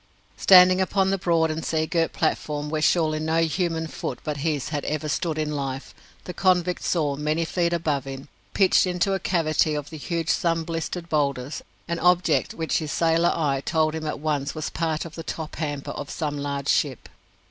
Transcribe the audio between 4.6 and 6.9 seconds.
had ever stood in life, the convict